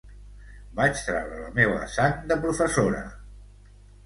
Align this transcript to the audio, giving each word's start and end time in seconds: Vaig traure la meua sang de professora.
Vaig 0.79 0.95
traure 1.09 1.37
la 1.41 1.51
meua 1.59 1.91
sang 1.97 2.17
de 2.33 2.39
professora. 2.47 3.05